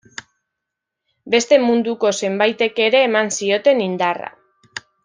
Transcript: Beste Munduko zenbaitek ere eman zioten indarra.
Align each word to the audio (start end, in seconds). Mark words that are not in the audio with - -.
Beste 1.35 1.59
Munduko 1.65 2.13
zenbaitek 2.25 2.85
ere 2.89 3.05
eman 3.11 3.33
zioten 3.39 3.89
indarra. 3.89 4.35